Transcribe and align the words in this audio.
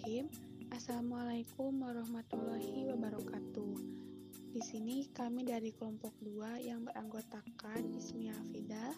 Bismillahirrahmanirrahim. 0.00 0.72
Assalamualaikum 0.72 1.72
warahmatullahi 1.84 2.88
wabarakatuh. 2.88 3.74
Di 4.56 4.62
sini 4.64 5.04
kami 5.12 5.44
dari 5.44 5.76
kelompok 5.76 6.16
2 6.24 6.56
yang 6.64 6.88
beranggotakan 6.88 7.84
Ismi 8.00 8.32
Afidah, 8.32 8.96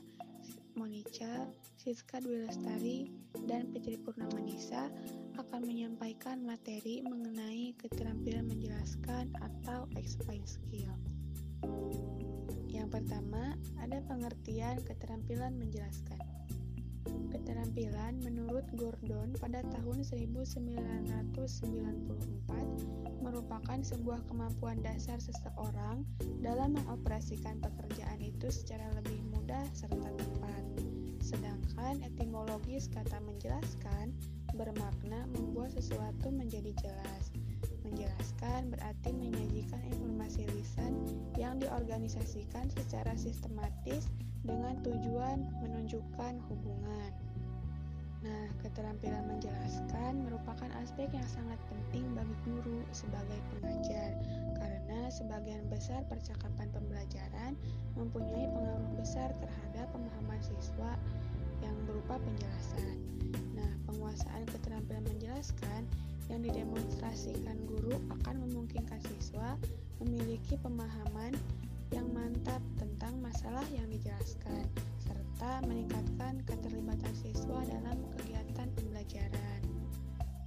Monica, 0.79 1.51
Siska 1.75 2.23
Dwi 2.23 2.47
Lestari, 2.47 3.11
dan 3.51 3.67
Fitri 3.75 3.99
Purnama 3.99 4.39
Nisa 4.47 4.95
akan 5.43 5.67
menyampaikan 5.67 6.39
materi 6.47 7.03
mengenai 7.03 7.75
keterampilan 7.83 8.47
menjelaskan 8.47 9.35
atau 9.43 9.91
explain 9.99 10.47
skill. 10.47 10.95
Yang 12.71 12.95
pertama, 12.95 13.59
ada 13.83 13.99
pengertian 14.07 14.79
keterampilan 14.87 15.59
menjelaskan. 15.59 16.32
Keterampilan 17.33 18.21
menurut 18.23 18.69
Gordon 18.77 19.33
pada 19.41 19.65
tahun 19.73 20.05
1994 20.05 22.93
merupakan 23.23 23.79
sebuah 23.81 24.21
kemampuan 24.29 24.83
dasar 24.85 25.17
seseorang 25.23 26.05
dalam 26.45 26.77
mengoperasikan 26.77 27.63
pekerjaan 27.63 28.21
itu 28.21 28.53
secara 28.53 28.85
lebih 28.99 29.23
mudah 29.33 29.65
serta 29.73 30.11
tepat. 30.13 30.63
Sedangkan 31.23 32.03
etimologis 32.05 32.91
kata 32.93 33.17
menjelaskan 33.25 34.13
bermakna 34.53 35.25
membuat 35.33 35.73
sesuatu 35.73 36.29
menjadi 36.29 36.77
jelas. 36.83 37.33
Menjelaskan 37.87 38.75
berarti 38.75 39.17
menyajikan 39.17 39.81
informasi 39.87 40.45
lisan 40.53 40.93
yang 41.41 41.57
diorganisasikan 41.63 42.69
secara 42.75 43.17
sistematis 43.17 44.11
dengan 44.43 44.75
tujuan 44.83 45.47
menunjukkan 45.63 46.35
hubungan. 46.51 47.13
Nah, 48.23 48.47
keterampilan 48.63 49.27
menjelaskan 49.27 50.23
merupakan 50.23 50.71
aspek 50.79 51.11
yang 51.11 51.27
sangat 51.27 51.59
penting 51.67 52.07
bagi 52.15 52.37
guru 52.47 52.87
sebagai 52.95 53.39
pengajar 53.51 54.15
karena 54.55 55.11
sebagian 55.11 55.67
besar 55.67 56.07
percakapan 56.07 56.71
pembelajaran 56.71 57.59
mempunyai 57.99 58.47
pengaruh 58.47 58.93
besar 58.95 59.35
terhadap 59.43 59.91
pemahaman 59.91 60.39
siswa 60.39 60.95
yang 61.67 61.75
berupa 61.83 62.15
penjelasan. 62.23 62.95
Nah, 63.59 63.71
penguasaan 63.91 64.47
keterampilan 64.55 65.03
menjelaskan 65.03 65.83
yang 66.31 66.47
didemonstrasikan 66.47 67.59
guru 67.67 67.99
akan 68.23 68.39
memungkinkan 68.47 69.03
siswa 69.03 69.59
memiliki 69.99 70.55
pemahaman 70.63 71.35
yang 71.93 72.09
mantap 72.17 72.65
tentang 72.81 73.21
masalah 73.21 73.65
yang 73.69 73.85
dijelaskan, 73.93 74.65
serta 74.97 75.61
meningkatkan 75.69 76.41
keterlibatan 76.49 77.13
siswa 77.13 77.61
dalam 77.69 78.01
kegiatan 78.17 78.69
pembelajaran. 78.73 79.61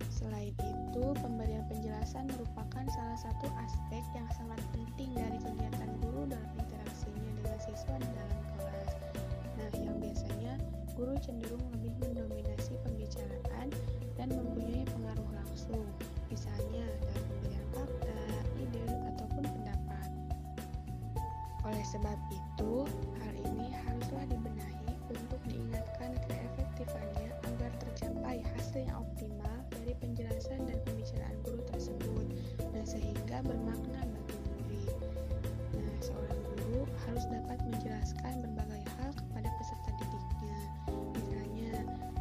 Selain 0.09 0.57
itu, 0.57 1.05
pemberian 1.21 1.61
penjelasan 1.69 2.25
merupakan 2.33 2.85
salah 2.89 3.19
satu 3.21 3.45
aspek 3.61 4.01
yang 4.17 4.25
sangat 4.33 4.57
penting 4.73 5.13
dari 5.13 5.37
kegiatan 5.37 5.89
guru 6.01 6.25
dalam 6.25 6.49
interaksinya 6.57 7.31
dengan 7.37 7.57
siswa 7.61 7.93
di 8.01 8.09
dalam 8.09 8.41
kelas. 8.57 8.89
Nah, 9.61 9.69
yang 9.77 9.95
biasanya 10.01 10.53
guru 10.97 11.13
cenderung 11.21 11.61
lebih 11.77 11.93
mendominasi 12.01 12.73
pembicaraan 12.81 13.69
dan 14.17 14.27
mempunyai 14.33 14.81
pengaruh 14.89 15.29
langsung, 15.37 15.85
misalnya 16.33 16.89
dalam 17.05 17.23
pemberian 17.29 17.64
Oleh 21.65 21.81
sebab 21.81 22.17
itu, 22.29 22.85
hal 23.25 23.33
ini 23.41 23.73
haruslah 23.73 24.25
dibenahi 24.29 24.93
untuk 25.09 25.41
diingatkan 25.49 26.13
keefektifannya 26.29 27.33
agar 27.41 27.71
tercapai 27.81 28.45
hasil 28.53 28.85
yang 28.85 29.01
optimal 29.01 29.57
dari 29.73 29.97
penjelasan 29.97 30.61
dan 30.69 30.77
pembicaraan 30.85 31.37
guru 31.41 31.65
tersebut, 31.73 32.25
dan 32.69 32.85
sehingga 32.85 33.41
bermakna 33.41 34.05
bagi 34.05 34.37
murid. 34.45 34.93
Nah, 35.73 35.95
seorang 36.05 36.41
guru 36.53 36.85
harus 37.09 37.25
dapat 37.33 37.57
menjelaskan 37.65 38.33
berbagai 38.45 38.83
hal 39.01 39.09
kepada 39.17 39.49
peserta 39.57 39.89
didiknya. 39.97 40.57
Misalnya, 41.17 41.71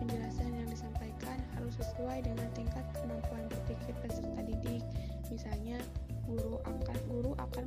penjelasan 0.00 0.50
yang 0.56 0.68
disampaikan 0.72 1.36
harus 1.52 1.76
sesuai 1.76 2.24
dengan 2.24 2.48
tingkat 2.56 2.84
kemampuan 2.96 3.44
berpikir 3.52 3.92
peserta 4.00 4.40
didik. 4.40 4.80
Misalnya, 5.28 5.76
guru 6.24 6.56
akan 6.64 6.98
guru 7.12 7.36
akan 7.36 7.63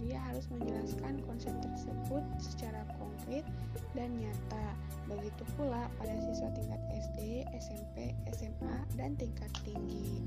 dia 0.00 0.16
harus 0.32 0.48
menjelaskan 0.48 1.20
konsep 1.28 1.52
tersebut 1.60 2.24
secara 2.40 2.80
konkret 2.96 3.44
dan 3.92 4.08
nyata. 4.16 4.66
Begitu 5.04 5.44
pula 5.58 5.92
pada 6.00 6.14
siswa 6.24 6.48
tingkat 6.56 6.80
SD, 6.90 7.44
SMP, 7.60 8.16
SMA, 8.32 8.76
dan 8.96 9.12
tingkat 9.20 9.52
tinggi. 9.62 10.24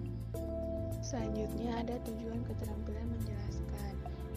Selanjutnya 1.01 1.83
ada 1.83 1.97
tujuan 2.05 2.45
keterampilan 2.47 3.07
menjelaskan. 3.11 3.93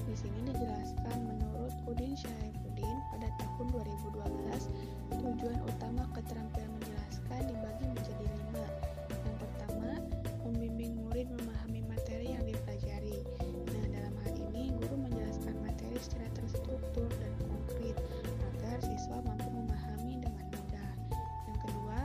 Di 0.07 0.15
sini 0.15 0.51
dijelaskan 0.51 1.19
menurut 1.27 1.75
Udin 1.87 2.15
Syaifuddin 2.15 2.97
pada 3.15 3.29
tahun 3.39 3.67
2012, 3.75 5.21
tujuan 5.21 5.59
utama 5.67 6.03
keterampilan 6.15 6.71
menjelaskan 6.79 7.41
dibagi 7.51 7.85
menjadi 7.91 8.27
lima. 8.27 8.67
Yang 9.11 9.37
pertama, 9.43 9.91
membimbing 10.47 10.95
murid 11.07 11.27
memahami 11.35 11.86
secara 16.01 16.29
terstruktur 16.37 17.09
dan 17.21 17.33
konkret 17.41 17.97
agar 18.55 18.77
siswa 18.85 19.19
mampu 19.25 19.49
memahami 19.49 20.21
dengan 20.21 20.47
mudah. 20.53 20.91
Yang 21.49 21.59
kedua, 21.69 21.99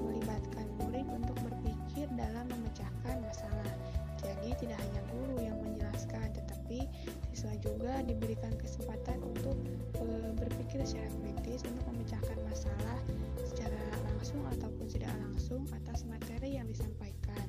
melibatkan 0.00 0.66
murid 0.80 1.06
untuk 1.12 1.36
berpikir 1.44 2.06
dalam 2.16 2.46
memecahkan 2.48 3.16
masalah. 3.20 3.72
Jadi, 4.20 4.56
tidak 4.58 4.78
hanya 4.80 5.02
guru 5.12 5.36
yang 5.44 5.56
menjelaskan, 5.60 6.32
tetapi 6.32 6.88
siswa 7.32 7.52
juga 7.60 8.00
diberikan 8.02 8.52
kesempatan 8.56 9.20
untuk 9.22 9.56
e, 10.00 10.04
berpikir 10.34 10.82
secara 10.88 11.10
kritis 11.20 11.62
untuk 11.68 11.84
memecahkan 11.92 12.38
masalah 12.48 12.98
secara 13.44 13.80
langsung 14.08 14.40
ataupun 14.56 14.86
tidak 14.90 15.12
langsung 15.22 15.62
atas 15.76 16.02
materi 16.08 16.58
yang 16.58 16.66
disampaikan. 16.66 17.46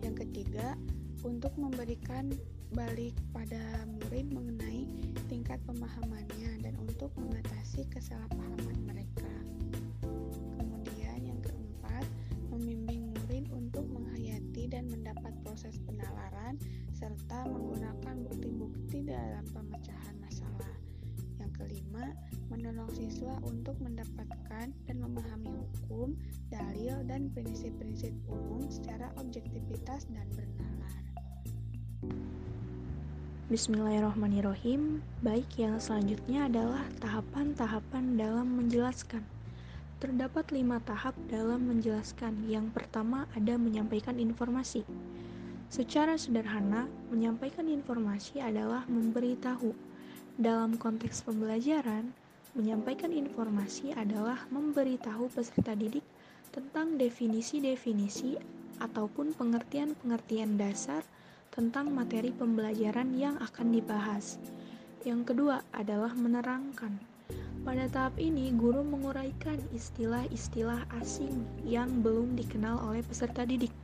Yang 0.00 0.24
ketiga, 0.26 0.78
untuk 1.20 1.52
memberikan 1.60 2.32
balik 2.70 3.18
pada 3.34 3.82
murid 3.86 4.30
mengenai 4.30 4.86
tingkat 5.26 5.58
pemahamannya 5.66 6.62
dan 6.62 6.78
untuk 6.78 7.10
mengatasi 7.18 7.82
kesalahpahaman 7.90 8.78
mereka. 8.86 9.26
Kemudian 10.54 11.18
yang 11.26 11.40
keempat, 11.42 12.06
membimbing 12.54 13.10
murid 13.10 13.50
untuk 13.50 13.90
menghayati 13.90 14.70
dan 14.70 14.86
mendapat 14.86 15.34
proses 15.42 15.82
penalaran 15.82 16.62
serta 16.94 17.50
menggunakan 17.50 18.14
bukti-bukti 18.30 19.02
dalam 19.02 19.42
pemecahan 19.50 20.14
masalah. 20.22 20.74
Yang 21.42 21.50
kelima, 21.58 22.14
menolong 22.54 22.90
siswa 22.94 23.34
untuk 23.42 23.74
mendapatkan 23.82 24.70
dan 24.70 24.96
memahami 25.02 25.50
hukum, 25.58 26.14
dalil, 26.54 27.02
dan 27.10 27.34
prinsip-prinsip 27.34 28.14
umum 28.30 28.62
secara 28.70 29.10
objektivitas 29.18 30.06
dan 30.14 30.28
bernalar. 30.38 31.02
Bismillahirrahmanirrahim. 33.50 35.02
Baik, 35.26 35.58
yang 35.58 35.82
selanjutnya 35.82 36.46
adalah 36.46 36.86
tahapan-tahapan 37.02 38.14
dalam 38.14 38.46
menjelaskan. 38.46 39.26
Terdapat 39.98 40.54
lima 40.54 40.78
tahap 40.86 41.18
dalam 41.26 41.66
menjelaskan. 41.66 42.46
Yang 42.46 42.70
pertama 42.70 43.26
ada 43.34 43.58
menyampaikan 43.58 44.22
informasi. 44.22 44.86
Secara 45.66 46.14
sederhana, 46.14 46.86
menyampaikan 47.10 47.66
informasi 47.66 48.38
adalah 48.38 48.86
memberitahu. 48.86 49.74
Dalam 50.38 50.78
konteks 50.78 51.26
pembelajaran, 51.26 52.14
menyampaikan 52.54 53.10
informasi 53.10 53.90
adalah 53.98 54.46
memberitahu 54.54 55.26
peserta 55.26 55.74
didik 55.74 56.06
tentang 56.54 56.94
definisi-definisi 57.02 58.38
ataupun 58.78 59.34
pengertian-pengertian 59.34 60.54
dasar 60.54 61.02
tentang 61.50 61.90
materi 61.90 62.30
pembelajaran 62.30 63.14
yang 63.18 63.34
akan 63.42 63.74
dibahas. 63.74 64.38
Yang 65.02 65.34
kedua 65.34 65.66
adalah 65.74 66.14
menerangkan. 66.14 66.98
Pada 67.60 67.84
tahap 67.92 68.16
ini, 68.16 68.54
guru 68.56 68.80
menguraikan 68.80 69.60
istilah-istilah 69.76 70.88
asing 71.02 71.44
yang 71.66 72.00
belum 72.00 72.32
dikenal 72.38 72.80
oleh 72.88 73.04
peserta 73.04 73.44
didik. 73.44 73.74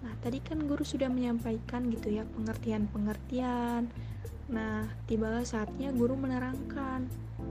Nah, 0.00 0.16
tadi 0.24 0.40
kan 0.40 0.64
guru 0.64 0.80
sudah 0.80 1.12
menyampaikan 1.12 1.92
gitu 1.92 2.08
ya 2.08 2.24
pengertian-pengertian. 2.32 3.92
Nah, 4.48 4.88
tibalah 5.04 5.44
saatnya 5.44 5.92
guru 5.92 6.16
menerangkan 6.16 7.04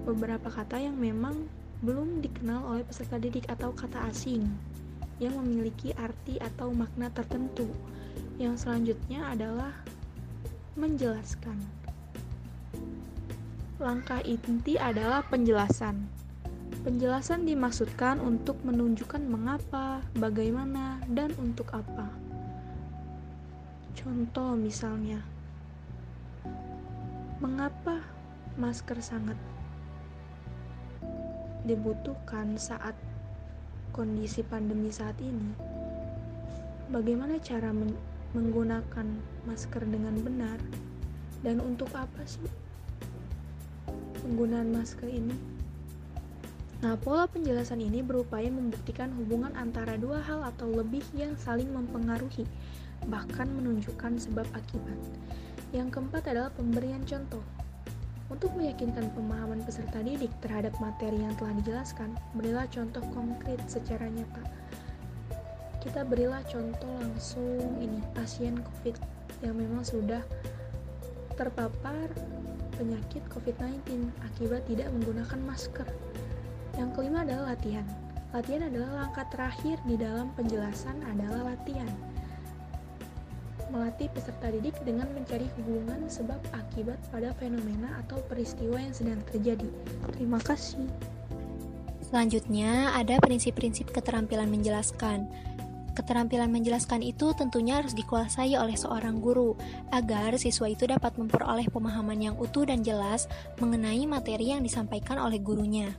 beberapa 0.03 0.49
kata 0.49 0.81
yang 0.81 0.97
memang 0.97 1.45
belum 1.85 2.21
dikenal 2.25 2.61
oleh 2.65 2.83
peserta 2.85 3.17
didik 3.17 3.45
atau 3.49 3.73
kata 3.73 4.09
asing 4.09 4.45
yang 5.21 5.37
memiliki 5.37 5.93
arti 5.93 6.41
atau 6.41 6.73
makna 6.73 7.13
tertentu. 7.13 7.69
Yang 8.41 8.65
selanjutnya 8.65 9.21
adalah 9.29 9.69
menjelaskan. 10.73 11.61
langkah 13.81 14.21
inti 14.21 14.77
adalah 14.77 15.25
penjelasan. 15.25 16.05
Penjelasan 16.85 17.49
dimaksudkan 17.49 18.21
untuk 18.21 18.61
menunjukkan 18.61 19.25
mengapa, 19.25 20.05
bagaimana, 20.17 21.01
dan 21.09 21.33
untuk 21.41 21.69
apa. 21.73 22.05
Contoh 23.97 24.53
misalnya, 24.53 25.21
mengapa 27.41 28.05
masker 28.57 29.01
sangat 29.01 29.37
dibutuhkan 31.65 32.53
saat 32.57 32.93
kondisi 33.93 34.45
pandemi 34.45 34.93
saat 34.93 35.17
ini? 35.25 35.57
Bagaimana 36.93 37.41
cara 37.41 37.73
menggunakan 38.31 39.07
masker 39.43 39.83
dengan 39.87 40.15
benar? 40.23 40.59
Dan 41.41 41.59
untuk 41.59 41.89
apa 41.97 42.21
sih 42.23 42.45
penggunaan 44.21 44.69
masker 44.71 45.09
ini? 45.09 45.33
Nah, 46.81 46.97
pola 46.97 47.29
penjelasan 47.29 47.77
ini 47.77 48.01
berupaya 48.01 48.49
membuktikan 48.49 49.13
hubungan 49.13 49.53
antara 49.53 50.01
dua 50.01 50.17
hal 50.25 50.41
atau 50.49 50.65
lebih 50.65 51.05
yang 51.13 51.37
saling 51.37 51.69
mempengaruhi, 51.69 52.49
bahkan 53.05 53.45
menunjukkan 53.53 54.17
sebab 54.17 54.49
akibat. 54.57 54.97
Yang 55.69 55.93
keempat 55.93 56.33
adalah 56.33 56.49
pemberian 56.49 57.05
contoh. 57.05 57.45
Untuk 58.33 58.55
meyakinkan 58.57 59.13
pemahaman 59.13 59.61
peserta 59.61 60.01
didik 60.01 60.31
terhadap 60.41 60.73
materi 60.81 61.21
yang 61.21 61.35
telah 61.37 61.53
dijelaskan, 61.61 62.17
berilah 62.33 62.65
contoh 62.71 63.03
konkret 63.13 63.59
secara 63.69 64.07
nyata. 64.09 64.60
Kita 65.81 66.05
berilah 66.05 66.45
contoh 66.45 66.93
langsung 67.01 67.81
ini 67.81 67.97
pasien 68.13 68.61
COVID 68.61 68.95
yang 69.41 69.57
memang 69.57 69.81
sudah 69.81 70.21
terpapar 71.33 72.05
penyakit 72.77 73.25
COVID-19 73.33 74.13
akibat 74.21 74.61
tidak 74.69 74.93
menggunakan 74.93 75.39
masker. 75.41 75.89
Yang 76.77 76.89
kelima 76.93 77.25
adalah 77.25 77.57
latihan. 77.57 77.85
Latihan 78.31 78.69
adalah 78.71 79.05
langkah 79.05 79.25
terakhir 79.33 79.75
di 79.83 79.99
dalam 79.99 80.31
penjelasan 80.37 81.01
adalah 81.03 81.51
latihan. 81.51 81.89
Melatih 83.73 84.07
peserta 84.11 84.51
didik 84.51 84.75
dengan 84.83 85.07
mencari 85.15 85.47
hubungan 85.59 86.07
sebab 86.07 86.39
akibat 86.53 86.99
pada 87.11 87.31
fenomena 87.39 87.99
atau 88.05 88.19
peristiwa 88.27 88.79
yang 88.79 88.95
sedang 88.95 89.19
terjadi. 89.31 89.67
Terima 90.15 90.39
kasih. 90.43 90.85
Selanjutnya, 92.11 92.91
ada 92.91 93.15
prinsip-prinsip 93.23 93.87
keterampilan 93.95 94.51
menjelaskan. 94.51 95.31
Keterampilan 95.91 96.47
menjelaskan 96.47 97.03
itu 97.03 97.35
tentunya 97.35 97.83
harus 97.83 97.91
dikuasai 97.91 98.55
oleh 98.55 98.79
seorang 98.79 99.19
guru 99.19 99.59
agar 99.91 100.39
siswa 100.39 100.71
itu 100.71 100.87
dapat 100.87 101.19
memperoleh 101.19 101.67
pemahaman 101.67 102.31
yang 102.31 102.35
utuh 102.39 102.63
dan 102.63 102.79
jelas 102.79 103.27
mengenai 103.59 104.07
materi 104.07 104.55
yang 104.55 104.63
disampaikan 104.63 105.19
oleh 105.19 105.43
gurunya. 105.43 105.91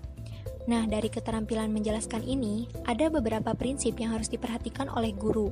Nah, 0.62 0.86
dari 0.86 1.10
keterampilan 1.10 1.74
menjelaskan 1.74 2.22
ini, 2.22 2.70
ada 2.86 3.10
beberapa 3.10 3.50
prinsip 3.52 3.98
yang 3.98 4.14
harus 4.14 4.30
diperhatikan 4.30 4.86
oleh 4.94 5.10
guru. 5.10 5.50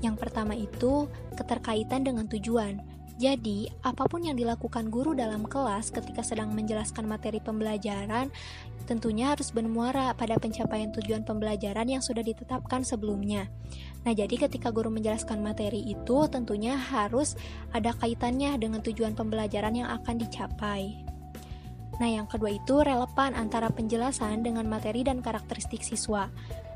Yang 0.00 0.16
pertama 0.22 0.54
itu 0.54 1.10
keterkaitan 1.34 2.06
dengan 2.06 2.30
tujuan. 2.30 2.78
Jadi, 3.20 3.68
apa 3.84 4.08
pun 4.08 4.24
yang 4.24 4.34
dilakukan 4.34 4.88
guru 4.88 5.12
dalam 5.12 5.44
kelas 5.44 5.92
ketika 5.92 6.24
sedang 6.24 6.56
menjelaskan 6.56 7.04
materi 7.04 7.38
pembelajaran, 7.44 8.32
tentunya 8.88 9.30
harus 9.36 9.52
bermuara 9.52 10.16
pada 10.16 10.40
pencapaian 10.40 10.90
tujuan 10.90 11.22
pembelajaran 11.22 11.86
yang 11.86 12.02
sudah 12.02 12.24
ditetapkan 12.24 12.82
sebelumnya. 12.82 13.46
Nah, 14.02 14.12
jadi 14.16 14.48
ketika 14.48 14.74
guru 14.74 14.90
menjelaskan 14.90 15.38
materi 15.44 15.84
itu, 15.86 16.26
tentunya 16.26 16.74
harus 16.74 17.38
ada 17.70 17.94
kaitannya 17.94 18.58
dengan 18.58 18.82
tujuan 18.82 19.14
pembelajaran 19.14 19.76
yang 19.76 19.88
akan 19.92 20.18
dicapai. 20.18 21.06
Nah, 22.00 22.08
yang 22.08 22.26
kedua 22.26 22.50
itu 22.50 22.82
relevan 22.82 23.36
antara 23.36 23.70
penjelasan 23.70 24.42
dengan 24.42 24.66
materi 24.66 25.06
dan 25.06 25.22
karakteristik 25.22 25.84
siswa. 25.84 26.32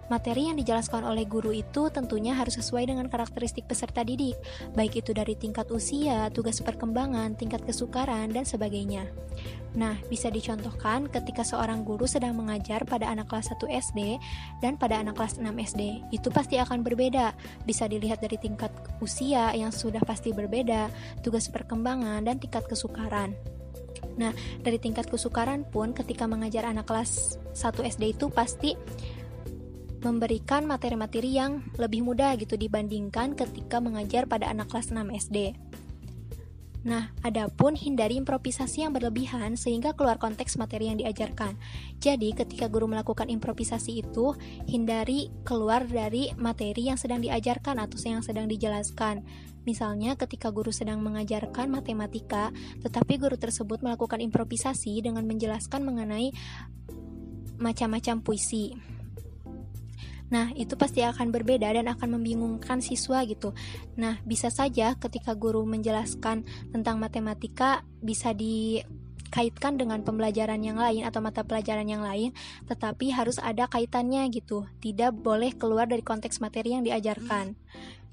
Materi 0.06 0.46
yang 0.46 0.54
dijelaskan 0.54 1.02
oleh 1.02 1.26
guru 1.26 1.50
itu 1.50 1.90
tentunya 1.90 2.30
harus 2.38 2.62
sesuai 2.62 2.86
dengan 2.86 3.10
karakteristik 3.10 3.66
peserta 3.66 4.06
didik, 4.06 4.38
baik 4.78 5.02
itu 5.02 5.10
dari 5.10 5.34
tingkat 5.34 5.66
usia, 5.74 6.30
tugas 6.30 6.62
perkembangan, 6.62 7.34
tingkat 7.34 7.66
kesukaran, 7.66 8.30
dan 8.30 8.46
sebagainya. 8.46 9.10
Nah, 9.74 9.98
bisa 10.08 10.30
dicontohkan 10.30 11.10
ketika 11.10 11.42
seorang 11.42 11.82
guru 11.82 12.06
sedang 12.06 12.38
mengajar 12.38 12.86
pada 12.86 13.10
anak 13.10 13.28
kelas 13.28 13.52
1 13.52 13.66
SD 13.66 14.16
dan 14.62 14.78
pada 14.78 15.02
anak 15.02 15.18
kelas 15.18 15.42
6 15.42 15.52
SD. 15.52 16.06
Itu 16.14 16.30
pasti 16.30 16.56
akan 16.56 16.80
berbeda. 16.80 17.36
Bisa 17.66 17.84
dilihat 17.84 18.22
dari 18.22 18.40
tingkat 18.40 18.72
usia 19.04 19.52
yang 19.52 19.74
sudah 19.74 20.00
pasti 20.06 20.32
berbeda, 20.32 20.88
tugas 21.20 21.50
perkembangan, 21.52 22.24
dan 22.24 22.40
tingkat 22.40 22.64
kesukaran. 22.64 23.36
Nah, 24.16 24.32
dari 24.64 24.80
tingkat 24.80 25.12
kesukaran 25.12 25.68
pun 25.68 25.92
ketika 25.92 26.24
mengajar 26.24 26.64
anak 26.64 26.88
kelas 26.88 27.36
1 27.52 27.84
SD 27.84 28.16
itu 28.16 28.32
pasti 28.32 28.72
memberikan 30.04 30.68
materi-materi 30.68 31.36
yang 31.36 31.64
lebih 31.80 32.04
mudah 32.04 32.36
gitu 32.36 32.58
dibandingkan 32.58 33.36
ketika 33.36 33.80
mengajar 33.80 34.28
pada 34.28 34.50
anak 34.50 34.68
kelas 34.68 34.92
6 34.92 35.08
SD. 35.12 35.56
Nah, 36.86 37.10
adapun 37.26 37.74
hindari 37.74 38.14
improvisasi 38.14 38.86
yang 38.86 38.94
berlebihan 38.94 39.58
sehingga 39.58 39.98
keluar 39.98 40.22
konteks 40.22 40.54
materi 40.54 40.86
yang 40.86 41.02
diajarkan. 41.02 41.58
Jadi, 41.98 42.30
ketika 42.30 42.70
guru 42.70 42.86
melakukan 42.86 43.26
improvisasi 43.26 44.06
itu, 44.06 44.38
hindari 44.70 45.34
keluar 45.42 45.82
dari 45.82 46.30
materi 46.38 46.86
yang 46.86 46.94
sedang 46.94 47.18
diajarkan 47.26 47.82
atau 47.82 47.98
yang 48.06 48.22
sedang 48.22 48.46
dijelaskan. 48.46 49.26
Misalnya, 49.66 50.14
ketika 50.14 50.54
guru 50.54 50.70
sedang 50.70 51.02
mengajarkan 51.02 51.66
matematika, 51.66 52.54
tetapi 52.86 53.18
guru 53.18 53.34
tersebut 53.34 53.82
melakukan 53.82 54.22
improvisasi 54.22 55.02
dengan 55.02 55.26
menjelaskan 55.26 55.82
mengenai 55.82 56.30
macam-macam 57.58 58.22
puisi. 58.22 58.95
Nah, 60.26 60.50
itu 60.58 60.74
pasti 60.74 61.06
akan 61.06 61.30
berbeda 61.30 61.70
dan 61.70 61.86
akan 61.86 62.18
membingungkan 62.18 62.82
siswa 62.82 63.22
gitu. 63.22 63.54
Nah, 63.94 64.18
bisa 64.26 64.50
saja 64.50 64.98
ketika 64.98 65.38
guru 65.38 65.62
menjelaskan 65.62 66.42
tentang 66.74 66.98
matematika 66.98 67.86
bisa 68.02 68.34
dikaitkan 68.34 69.78
dengan 69.78 70.02
pembelajaran 70.02 70.58
yang 70.66 70.82
lain 70.82 71.06
atau 71.06 71.22
mata 71.22 71.46
pelajaran 71.46 71.86
yang 71.86 72.02
lain, 72.02 72.34
tetapi 72.66 73.14
harus 73.14 73.38
ada 73.38 73.70
kaitannya 73.70 74.26
gitu. 74.34 74.66
Tidak 74.82 75.14
boleh 75.14 75.54
keluar 75.54 75.86
dari 75.86 76.02
konteks 76.02 76.42
materi 76.42 76.74
yang 76.74 76.82
diajarkan. 76.82 77.54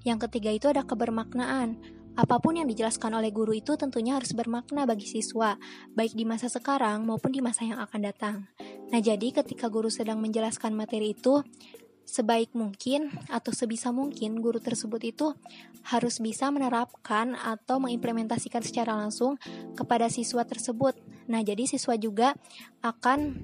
Yang 0.06 0.30
ketiga 0.30 0.52
itu 0.54 0.68
ada 0.70 0.86
kebermaknaan. 0.86 1.82
Apa 2.14 2.38
pun 2.38 2.54
yang 2.54 2.70
dijelaskan 2.70 3.10
oleh 3.18 3.34
guru 3.34 3.58
itu 3.58 3.74
tentunya 3.74 4.14
harus 4.14 4.38
bermakna 4.38 4.86
bagi 4.86 5.10
siswa, 5.10 5.58
baik 5.98 6.14
di 6.14 6.30
masa 6.30 6.46
sekarang 6.46 7.10
maupun 7.10 7.34
di 7.34 7.42
masa 7.42 7.66
yang 7.66 7.82
akan 7.82 8.02
datang. 8.06 8.36
Nah, 8.94 9.02
jadi 9.02 9.34
ketika 9.34 9.66
guru 9.66 9.90
sedang 9.90 10.22
menjelaskan 10.22 10.78
materi 10.78 11.18
itu, 11.18 11.42
sebaik 12.04 12.52
mungkin 12.54 13.10
atau 13.32 13.56
sebisa 13.56 13.90
mungkin 13.96 14.44
guru 14.44 14.60
tersebut 14.60 15.02
itu 15.04 15.34
harus 15.84 16.20
bisa 16.20 16.52
menerapkan 16.52 17.36
atau 17.36 17.80
mengimplementasikan 17.80 18.64
secara 18.64 18.96
langsung 18.96 19.40
kepada 19.76 20.08
siswa 20.08 20.44
tersebut. 20.48 20.96
Nah, 21.28 21.44
jadi 21.44 21.68
siswa 21.68 21.96
juga 21.96 22.36
akan 22.84 23.40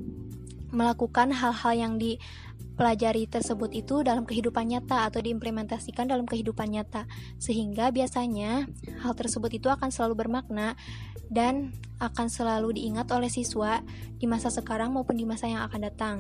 melakukan 0.70 1.34
hal-hal 1.34 1.74
yang 1.74 1.94
dipelajari 1.98 3.26
tersebut 3.26 3.74
itu 3.74 4.06
dalam 4.06 4.24
kehidupan 4.24 4.70
nyata 4.70 5.10
atau 5.10 5.20
diimplementasikan 5.20 6.06
dalam 6.06 6.30
kehidupan 6.30 6.70
nyata 6.70 7.10
sehingga 7.42 7.90
biasanya 7.90 8.70
hal 9.02 9.14
tersebut 9.18 9.58
itu 9.58 9.68
akan 9.68 9.90
selalu 9.90 10.26
bermakna 10.28 10.78
dan 11.34 11.74
akan 12.00 12.28
selalu 12.32 12.80
diingat 12.80 13.12
oleh 13.12 13.28
siswa 13.28 13.84
di 14.18 14.26
masa 14.26 14.48
sekarang 14.48 14.96
maupun 14.96 15.20
di 15.20 15.28
masa 15.28 15.52
yang 15.52 15.64
akan 15.68 15.82
datang. 15.84 16.18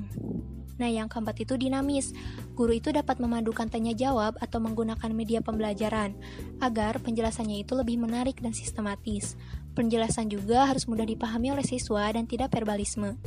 Nah, 0.79 0.87
yang 0.87 1.11
keempat 1.11 1.43
itu 1.43 1.59
dinamis. 1.59 2.15
Guru 2.55 2.71
itu 2.79 2.95
dapat 2.95 3.19
memadukan 3.19 3.67
tanya 3.67 3.91
jawab 3.91 4.39
atau 4.39 4.63
menggunakan 4.63 5.11
media 5.11 5.43
pembelajaran 5.43 6.15
agar 6.63 7.03
penjelasannya 7.03 7.67
itu 7.67 7.75
lebih 7.75 7.99
menarik 7.99 8.39
dan 8.39 8.55
sistematis. 8.55 9.35
Penjelasan 9.75 10.31
juga 10.31 10.71
harus 10.71 10.87
mudah 10.87 11.03
dipahami 11.03 11.51
oleh 11.51 11.67
siswa 11.67 12.07
dan 12.15 12.23
tidak 12.23 12.55
verbalisme. 12.55 13.19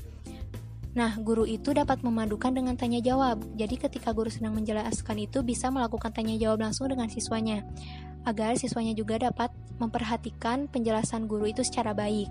Nah, 0.92 1.12
guru 1.20 1.48
itu 1.48 1.72
dapat 1.72 2.04
memadukan 2.04 2.52
dengan 2.52 2.76
tanya 2.76 3.00
jawab. 3.00 3.40
Jadi 3.56 3.80
ketika 3.80 4.12
guru 4.12 4.28
sedang 4.28 4.56
menjelaskan 4.56 5.24
itu 5.24 5.40
bisa 5.44 5.68
melakukan 5.68 6.12
tanya 6.12 6.36
jawab 6.40 6.64
langsung 6.64 6.88
dengan 6.88 7.08
siswanya 7.08 7.64
agar 8.26 8.54
siswanya 8.58 8.94
juga 8.94 9.18
dapat 9.18 9.50
memperhatikan 9.82 10.70
penjelasan 10.70 11.26
guru 11.26 11.50
itu 11.50 11.66
secara 11.66 11.90
baik. 11.96 12.30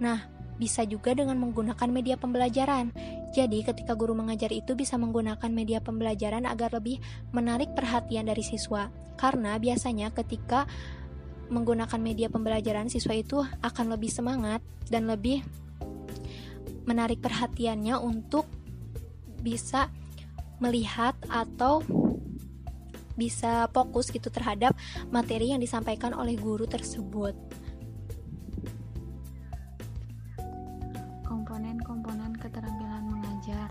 Nah, 0.00 0.24
bisa 0.60 0.84
juga 0.84 1.16
dengan 1.16 1.40
menggunakan 1.40 1.88
media 1.88 2.20
pembelajaran. 2.20 2.92
Jadi, 3.32 3.64
ketika 3.64 3.96
guru 3.96 4.12
mengajar 4.12 4.52
itu 4.52 4.76
bisa 4.76 5.00
menggunakan 5.00 5.48
media 5.48 5.80
pembelajaran 5.80 6.44
agar 6.44 6.76
lebih 6.76 7.00
menarik 7.32 7.72
perhatian 7.72 8.28
dari 8.28 8.44
siswa. 8.44 8.92
Karena 9.16 9.56
biasanya 9.56 10.12
ketika 10.12 10.68
menggunakan 11.48 12.00
media 12.00 12.28
pembelajaran, 12.28 12.92
siswa 12.92 13.16
itu 13.16 13.40
akan 13.64 13.86
lebih 13.96 14.12
semangat 14.12 14.60
dan 14.92 15.08
lebih 15.08 15.40
menarik 16.84 17.24
perhatiannya 17.24 17.96
untuk 18.00 18.44
bisa 19.40 19.88
melihat 20.60 21.16
atau 21.32 21.80
bisa 23.20 23.68
fokus 23.76 24.08
gitu 24.08 24.32
terhadap 24.32 24.72
materi 25.12 25.52
yang 25.52 25.60
disampaikan 25.60 26.16
oleh 26.16 26.40
guru 26.40 26.64
tersebut. 26.64 27.36
komponen-komponen 31.50 32.34
keterampilan 32.38 33.10
mengajar 33.10 33.70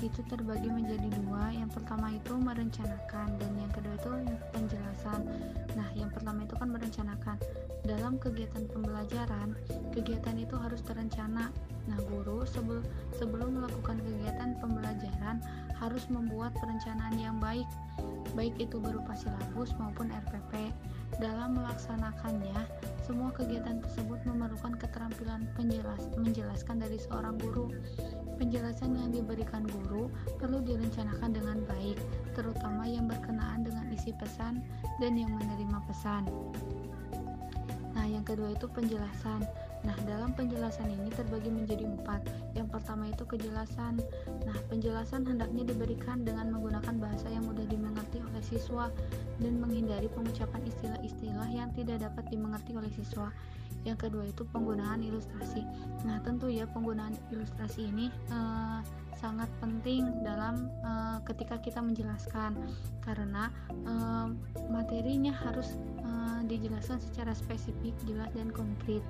itu 0.00 0.24
terbagi 0.30 0.70
menjadi 0.72 1.10
dua. 1.22 1.52
Yang 1.52 1.76
pertama 1.76 2.14
itu 2.14 2.32
merencanakan 2.38 3.28
dan 3.36 3.52
yang 3.58 3.72
kedua 3.74 3.94
itu 3.98 4.10
penjelasan. 4.54 5.20
Nah 5.76 5.88
yang 5.92 6.08
pertama 6.14 6.46
itu 6.46 6.54
kan 6.56 6.68
merencanakan. 6.72 7.36
Dalam 7.84 8.16
kegiatan 8.16 8.64
pembelajaran 8.70 9.58
kegiatan 9.92 10.36
itu 10.38 10.54
harus 10.56 10.80
terencana. 10.86 11.52
Nah 11.90 11.98
guru 12.08 12.46
sebelum 12.48 12.86
sebelum 13.18 13.60
melakukan 13.60 14.00
kegiatan 14.00 14.56
pembelajaran 14.62 15.42
harus 15.76 16.04
membuat 16.08 16.54
perencanaan 16.56 17.16
yang 17.18 17.36
baik 17.42 17.66
baik 18.34 18.54
itu 18.58 18.76
berupa 18.78 19.12
silabus 19.16 19.74
maupun 19.78 20.10
RPP 20.10 20.72
dalam 21.18 21.58
melaksanakannya 21.58 22.58
semua 23.02 23.34
kegiatan 23.34 23.82
tersebut 23.82 24.22
memerlukan 24.26 24.78
keterampilan 24.78 25.50
penjelas 25.58 26.06
menjelaskan 26.14 26.78
dari 26.78 26.98
seorang 27.02 27.34
guru 27.42 27.74
Penjelasan 28.40 28.96
yang 28.96 29.12
diberikan 29.12 29.68
guru 29.68 30.08
perlu 30.40 30.64
direncanakan 30.64 31.28
dengan 31.36 31.60
baik, 31.68 32.00
terutama 32.32 32.88
yang 32.88 33.04
berkenaan 33.04 33.68
dengan 33.68 33.84
isi 33.92 34.16
pesan 34.16 34.64
dan 34.96 35.12
yang 35.12 35.28
menerima 35.36 35.76
pesan. 35.84 36.24
Nah, 37.92 38.06
yang 38.08 38.24
kedua 38.24 38.56
itu 38.56 38.64
penjelasan. 38.64 39.44
Nah, 39.80 39.96
dalam 40.04 40.36
penjelasan 40.36 40.92
ini 40.92 41.08
terbagi 41.12 41.48
menjadi 41.48 41.88
empat. 41.88 42.28
Yang 42.52 42.68
pertama 42.68 43.08
itu 43.08 43.24
kejelasan. 43.24 44.00
Nah, 44.44 44.56
penjelasan 44.68 45.24
hendaknya 45.24 45.72
diberikan 45.72 46.20
dengan 46.20 46.52
menggunakan 46.52 47.00
bahasa 47.00 47.32
yang 47.32 47.48
mudah 47.48 47.64
dimengerti 47.64 48.20
oleh 48.20 48.42
siswa 48.44 48.92
dan 49.40 49.56
menghindari 49.56 50.12
pengucapan 50.12 50.60
istilah-istilah 50.68 51.48
yang 51.48 51.72
tidak 51.72 52.04
dapat 52.04 52.28
dimengerti 52.28 52.76
oleh 52.76 52.92
siswa. 52.92 53.32
Yang 53.88 54.08
kedua 54.08 54.28
itu 54.28 54.44
penggunaan 54.52 55.00
ilustrasi. 55.00 55.64
Nah, 56.04 56.20
tentu 56.20 56.52
ya 56.52 56.68
penggunaan 56.68 57.16
ilustrasi 57.32 57.88
ini 57.88 58.12
uh, 58.28 58.84
sangat 59.16 59.48
penting 59.60 60.24
dalam 60.24 60.68
uh, 60.80 61.20
ketika 61.28 61.60
kita 61.60 61.80
menjelaskan 61.80 62.56
karena 63.04 63.52
uh, 63.84 64.28
materinya 64.68 65.32
harus 65.32 65.76
uh, 66.04 66.40
dijelaskan 66.44 67.00
secara 67.00 67.32
spesifik, 67.32 67.92
jelas 68.04 68.28
dan 68.36 68.52
konkret. 68.52 69.04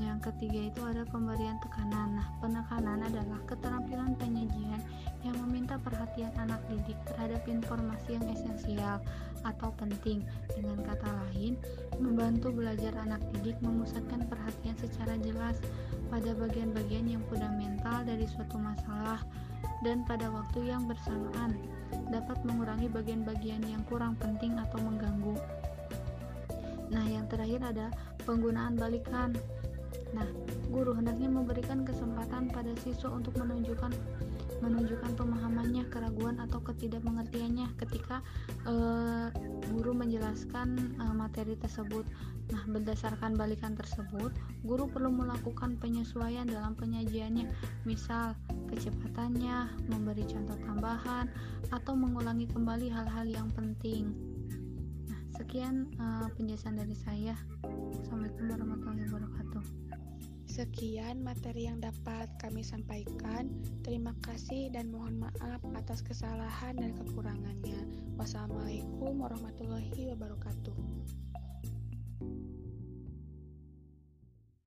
Yang 0.00 0.32
ketiga 0.32 0.60
itu 0.72 0.80
ada 0.82 1.02
pemberian 1.06 1.58
tekanan. 1.62 2.18
Nah, 2.18 2.28
penekanan 2.42 3.04
adalah 3.06 3.38
keterampilan 3.46 4.18
penyajian 4.18 4.80
yang 5.22 5.36
meminta 5.46 5.78
perhatian 5.78 6.34
anak 6.40 6.60
didik 6.68 6.98
terhadap 7.06 7.44
informasi 7.46 8.18
yang 8.18 8.26
esensial 8.32 8.98
atau 9.44 9.70
penting. 9.78 10.24
Dengan 10.52 10.82
kata 10.82 11.06
lain, 11.06 11.54
membantu 12.00 12.50
belajar 12.50 12.96
anak 12.98 13.20
didik 13.36 13.58
memusatkan 13.62 14.26
perhatian 14.26 14.76
secara 14.80 15.14
jelas 15.20 15.60
pada 16.08 16.30
bagian-bagian 16.34 17.06
yang 17.08 17.22
fundamental 17.30 18.02
dari 18.02 18.26
suatu 18.26 18.58
masalah 18.58 19.22
dan 19.82 20.04
pada 20.04 20.28
waktu 20.32 20.72
yang 20.72 20.84
bersamaan 20.88 21.56
dapat 22.08 22.40
mengurangi 22.44 22.88
bagian-bagian 22.88 23.64
yang 23.64 23.82
kurang 23.88 24.16
penting 24.16 24.56
atau 24.60 24.80
mengganggu. 24.80 25.36
Nah, 26.92 27.04
yang 27.08 27.26
terakhir 27.26 27.60
ada 27.64 27.86
penggunaan 28.22 28.76
balikan. 28.78 29.34
Nah, 30.14 30.26
guru 30.70 30.94
hendaknya 30.94 31.30
memberikan 31.30 31.82
kesempatan 31.82 32.50
pada 32.50 32.74
siswa 32.82 33.10
untuk 33.14 33.34
menunjukkan 33.38 33.94
menunjukkan 34.64 35.12
pemahamannya, 35.20 35.84
keraguan 35.92 36.40
atau 36.40 36.56
ketidakmengertiannya 36.64 37.68
ketika 37.76 38.24
uh, 38.64 39.28
guru 39.68 39.92
menjelaskan 39.92 40.96
uh, 40.96 41.12
materi 41.12 41.52
tersebut. 41.60 42.08
Nah, 42.48 42.64
berdasarkan 42.68 43.36
balikan 43.36 43.76
tersebut, 43.76 44.32
guru 44.64 44.88
perlu 44.88 45.12
melakukan 45.12 45.76
penyesuaian 45.80 46.48
dalam 46.48 46.72
penyajiannya, 46.76 47.48
misal 47.88 48.36
kecepatannya, 48.72 49.88
memberi 49.88 50.24
contoh 50.28 50.56
tambahan, 50.64 51.28
atau 51.72 51.92
mengulangi 51.92 52.48
kembali 52.48 52.88
hal-hal 52.88 53.28
yang 53.28 53.48
penting. 53.52 54.12
Nah, 55.08 55.20
sekian 55.36 55.92
uh, 56.00 56.28
penjelasan 56.36 56.80
dari 56.80 56.96
saya. 56.96 57.36
Assalamualaikum 58.00 58.48
warahmatullahi 58.48 59.08
wabarakatuh. 59.08 59.83
Sekian 60.54 61.18
materi 61.26 61.66
yang 61.66 61.82
dapat 61.82 62.30
kami 62.38 62.62
sampaikan. 62.62 63.50
Terima 63.82 64.14
kasih 64.22 64.70
dan 64.70 64.86
mohon 64.86 65.18
maaf 65.18 65.58
atas 65.74 65.98
kesalahan 65.98 66.78
dan 66.78 66.94
kekurangannya. 66.94 67.82
Wassalamualaikum 68.14 69.18
warahmatullahi 69.18 70.14
wabarakatuh. 70.14 70.78